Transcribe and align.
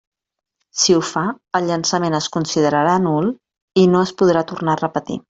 Si 0.83 0.95
ho 0.95 1.01
fa, 1.09 1.23
el 1.59 1.69
llançament 1.71 2.17
es 2.21 2.29
considerarà 2.37 2.97
nul, 3.05 3.29
i 3.83 3.85
no 3.93 4.03
es 4.09 4.15
podrà 4.23 4.45
tornar 4.55 4.77
a 4.77 4.83
repetir. 4.85 5.19